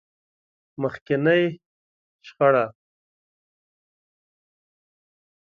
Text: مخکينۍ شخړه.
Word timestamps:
مخکينۍ 0.81 1.43
شخړه. 2.27 2.65